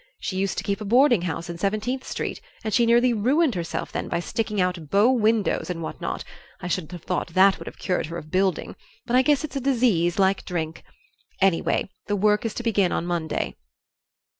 [0.19, 3.91] She used to keep a boarding house in Seventeenth Street, and she nearly ruined herself
[3.91, 6.23] then by sticking out bow windows and what not;
[6.59, 8.75] I should have thought that would have cured her of building,
[9.05, 10.83] but I guess it's a disease, like drink.
[11.39, 13.53] Anyhow, the work is to begin on Monday."